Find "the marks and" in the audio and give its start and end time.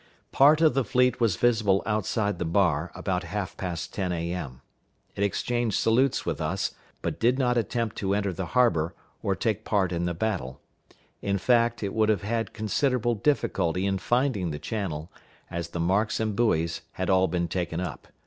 15.67-16.35